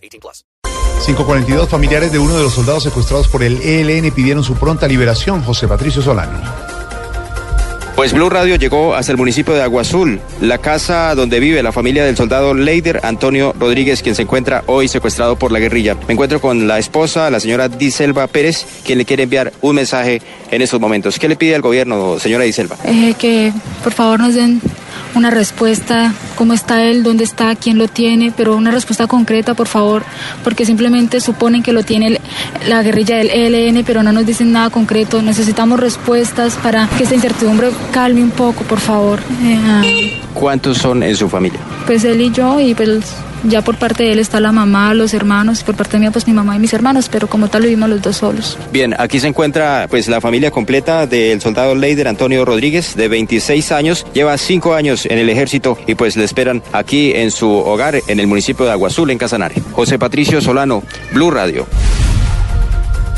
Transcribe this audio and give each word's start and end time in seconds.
18 0.00 0.20
plus. 0.20 0.44
542 1.06 1.68
familiares 1.68 2.12
de 2.12 2.18
uno 2.18 2.36
de 2.36 2.42
los 2.42 2.54
soldados 2.54 2.82
secuestrados 2.82 3.28
por 3.28 3.42
el 3.42 3.60
ELN 3.62 4.10
pidieron 4.12 4.44
su 4.44 4.54
pronta 4.54 4.86
liberación. 4.86 5.42
José 5.42 5.66
Patricio 5.66 6.02
Solano. 6.02 6.38
Pues 8.00 8.14
Blue 8.14 8.30
Radio 8.30 8.56
llegó 8.56 8.94
hasta 8.94 9.12
el 9.12 9.18
municipio 9.18 9.52
de 9.52 9.62
Agua 9.62 9.82
Azul, 9.82 10.20
la 10.40 10.56
casa 10.56 11.14
donde 11.14 11.38
vive 11.38 11.62
la 11.62 11.70
familia 11.70 12.02
del 12.02 12.16
soldado 12.16 12.54
Leider 12.54 13.00
Antonio 13.02 13.54
Rodríguez, 13.60 14.00
quien 14.02 14.14
se 14.14 14.22
encuentra 14.22 14.64
hoy 14.68 14.88
secuestrado 14.88 15.36
por 15.36 15.52
la 15.52 15.58
guerrilla. 15.58 15.96
Me 16.08 16.14
encuentro 16.14 16.40
con 16.40 16.66
la 16.66 16.78
esposa, 16.78 17.28
la 17.28 17.40
señora 17.40 17.68
Diselva 17.68 18.26
Pérez, 18.26 18.64
quien 18.86 18.96
le 18.96 19.04
quiere 19.04 19.24
enviar 19.24 19.52
un 19.60 19.76
mensaje 19.76 20.22
en 20.50 20.62
estos 20.62 20.80
momentos. 20.80 21.18
¿Qué 21.18 21.28
le 21.28 21.36
pide 21.36 21.54
al 21.54 21.60
gobierno, 21.60 22.18
señora 22.18 22.44
Diselva? 22.44 22.76
Eh, 22.86 23.14
que 23.18 23.52
por 23.84 23.92
favor 23.92 24.18
nos 24.18 24.34
den 24.34 24.62
una 25.14 25.30
respuesta, 25.30 26.12
cómo 26.36 26.52
está 26.52 26.84
él, 26.84 27.02
dónde 27.02 27.24
está, 27.24 27.54
quién 27.56 27.78
lo 27.78 27.88
tiene, 27.88 28.32
pero 28.36 28.56
una 28.56 28.70
respuesta 28.70 29.06
concreta, 29.06 29.54
por 29.54 29.68
favor, 29.68 30.04
porque 30.44 30.64
simplemente 30.64 31.20
suponen 31.20 31.62
que 31.62 31.72
lo 31.72 31.82
tiene 31.82 32.20
la 32.68 32.82
guerrilla 32.82 33.16
del 33.16 33.30
ELN, 33.30 33.84
pero 33.84 34.02
no 34.02 34.12
nos 34.12 34.26
dicen 34.26 34.52
nada 34.52 34.70
concreto. 34.70 35.22
Necesitamos 35.22 35.80
respuestas 35.80 36.56
para 36.56 36.88
que 36.88 37.04
esta 37.04 37.14
incertidumbre 37.14 37.70
calme 37.90 38.22
un 38.22 38.30
poco, 38.30 38.62
por 38.64 38.80
favor. 38.80 39.20
Eh, 39.42 40.20
¿Cuántos 40.34 40.78
son 40.78 41.02
en 41.02 41.16
su 41.16 41.28
familia? 41.28 41.60
Pues 41.86 42.04
él 42.04 42.20
y 42.20 42.30
yo, 42.30 42.60
y 42.60 42.74
pues 42.74 43.14
ya 43.44 43.62
por 43.62 43.76
parte 43.76 44.04
de 44.04 44.12
él 44.12 44.18
está 44.18 44.40
la 44.40 44.52
mamá, 44.52 44.94
los 44.94 45.14
hermanos, 45.14 45.60
y 45.60 45.64
por 45.64 45.76
parte 45.76 45.98
mía 45.98 46.10
pues 46.10 46.26
mi 46.26 46.32
mamá 46.32 46.56
y 46.56 46.58
mis 46.58 46.72
hermanos, 46.72 47.08
pero 47.10 47.28
como 47.28 47.48
tal 47.48 47.62
vivimos 47.62 47.88
los 47.88 48.02
dos 48.02 48.16
solos. 48.16 48.58
Bien, 48.72 48.94
aquí 48.98 49.20
se 49.20 49.28
encuentra 49.28 49.86
pues 49.90 50.08
la 50.08 50.20
familia 50.20 50.50
completa 50.50 51.06
del 51.06 51.40
soldado 51.40 51.74
Leider 51.74 52.08
Antonio 52.08 52.44
Rodríguez, 52.44 52.94
de 52.96 53.08
26 53.08 53.72
años, 53.72 54.06
lleva 54.12 54.36
5 54.36 54.74
años 54.74 55.06
en 55.06 55.18
el 55.18 55.28
ejército 55.28 55.78
y 55.86 55.94
pues 55.94 56.16
le 56.16 56.24
esperan 56.24 56.62
aquí 56.72 57.12
en 57.14 57.30
su 57.30 57.50
hogar 57.50 58.00
en 58.06 58.20
el 58.20 58.26
municipio 58.26 58.64
de 58.64 58.72
Aguazul, 58.72 59.10
en 59.10 59.18
Casanare. 59.18 59.62
José 59.72 59.98
Patricio 59.98 60.40
Solano, 60.40 60.82
Blue 61.12 61.30
Radio. 61.30 61.66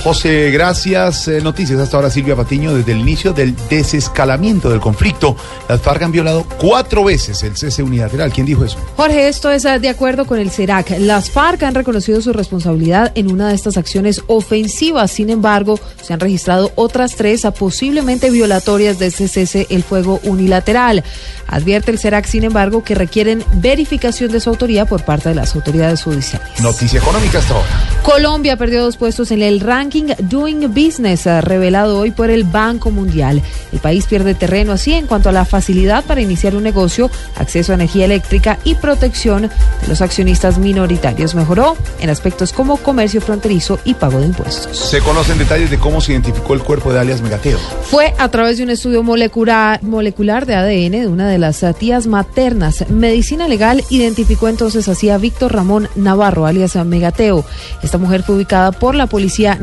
José, 0.03 0.51
gracias. 0.51 1.29
Eh, 1.29 1.41
noticias 1.41 1.79
hasta 1.79 1.97
ahora, 1.97 2.11
Silvia 2.11 2.35
Patiño, 2.35 2.75
desde 2.75 2.91
el 2.91 2.99
inicio 2.99 3.33
del 3.33 3.55
desescalamiento 3.71 4.69
del 4.69 4.81
conflicto. 4.81 5.37
Las 5.69 5.81
FARC 5.81 6.03
han 6.03 6.11
violado 6.11 6.45
cuatro 6.59 7.05
veces 7.05 7.41
el 7.45 7.57
cese 7.57 7.85
unilateral. 7.85 8.33
¿Quién 8.33 8.45
dijo 8.45 8.65
eso? 8.65 8.79
Jorge, 8.97 9.29
esto 9.29 9.49
es 9.53 9.65
eh, 9.65 9.79
de 9.79 9.89
acuerdo 9.89 10.27
con 10.27 10.41
el 10.41 10.51
CERAC. 10.51 10.99
Las 10.99 11.31
FARC 11.31 11.63
han 11.63 11.77
reconocido 11.77 12.21
su 12.21 12.33
responsabilidad 12.33 13.13
en 13.15 13.31
una 13.31 13.49
de 13.51 13.55
estas 13.55 13.77
acciones 13.77 14.23
ofensivas. 14.27 15.13
Sin 15.13 15.31
embargo, 15.31 15.79
se 16.03 16.13
han 16.13 16.19
registrado 16.19 16.73
otras 16.75 17.15
tres 17.15 17.45
a 17.45 17.53
posiblemente 17.53 18.29
violatorias 18.31 18.99
de 18.99 19.07
ese 19.07 19.29
cese 19.29 19.69
el 19.71 19.85
fuego 19.85 20.19
unilateral. 20.25 21.05
Advierte 21.47 21.93
el 21.93 22.01
CERAC, 22.01 22.27
sin 22.27 22.43
embargo, 22.43 22.83
que 22.83 22.97
requieren 22.97 23.45
verificación 23.55 24.33
de 24.33 24.41
su 24.41 24.51
autoría 24.51 24.85
por 24.85 25.05
parte 25.05 25.29
de 25.29 25.37
las 25.37 25.55
autoridades 25.55 26.03
judiciales. 26.03 26.49
Noticia 26.61 26.99
económica 26.99 27.39
hasta 27.39 27.55
ahora. 27.55 27.69
Colombia 28.03 28.57
perdió 28.57 28.83
dos 28.83 28.97
puestos 28.97 29.31
en 29.31 29.43
el 29.43 29.61
ranking 29.61 29.92
Doing 30.01 30.73
Business 30.73 31.27
eh, 31.27 31.41
revelado 31.41 31.99
hoy 31.99 32.11
por 32.11 32.31
el 32.31 32.45
Banco 32.45 32.91
Mundial. 32.91 33.43
El 33.73 33.79
país 33.79 34.07
pierde 34.07 34.35
terreno 34.35 34.73
así 34.73 34.95
en 34.95 35.07
cuanto 35.07 35.29
a 35.29 35.33
la 35.33 35.45
facilidad 35.45 36.05
para 36.05 36.21
iniciar 36.21 36.57
un 36.57 36.63
negocio, 36.63 37.11
acceso 37.37 37.73
a 37.73 37.75
energía 37.75 38.07
eléctrica 38.07 38.59
y 38.65 38.75
protección 38.75 39.43
de 39.43 39.89
los 39.89 40.01
accionistas 40.01 40.59
minoritarios. 40.59 41.35
Mejoró 41.35 41.77
en 42.01 42.11
aspectos 42.11 42.53
como 42.53 42.79
comercio 42.79 43.21
fronterizo 43.21 43.79
y 43.85 43.95
pago 43.95 44.21
de 44.21 44.27
impuestos. 44.27 44.77
Se 44.77 45.01
conocen 45.01 45.39
detalles 45.39 45.71
de 45.71 45.79
cómo 45.79 46.01
se 46.01 46.13
identificó 46.13 46.55
el 46.55 46.63
cuerpo 46.63 46.93
de 46.93 47.01
alias 47.01 47.21
Megateo. 47.21 47.59
Fue 47.83 48.15
a 48.19 48.29
través 48.29 48.57
de 48.59 48.65
un 48.65 48.71
estudio 48.71 49.03
molecular, 49.03 49.83
molecular 49.83 50.47
de 50.47 50.55
ADN 50.55 50.93
de 50.93 51.09
una 51.09 51.29
de 51.29 51.39
las 51.39 51.65
tías 51.79 52.07
maternas. 52.07 52.89
Medicina 52.89 53.49
Legal 53.49 53.85
identificó 53.91 54.49
entonces 54.49 54.89
así 54.89 55.11
a 55.11 55.19
Víctor 55.19 55.53
Ramón 55.53 55.89
Navarro, 55.97 56.47
alias 56.47 56.77
Megateo. 56.77 57.45
Esta 57.83 57.99
mujer 57.99 58.23
fue 58.23 58.37
ubicada 58.37 58.73
por 58.73 58.95
la 58.95 59.07
Policía 59.07 59.59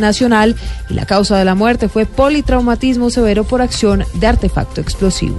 Y 0.89 0.93
la 0.93 1.05
causa 1.05 1.37
de 1.37 1.45
la 1.45 1.55
muerte 1.55 1.87
fue 1.87 2.05
politraumatismo 2.05 3.09
severo 3.09 3.43
por 3.43 3.61
acción 3.61 4.03
de 4.15 4.27
artefacto 4.27 4.81
explosivo. 4.81 5.37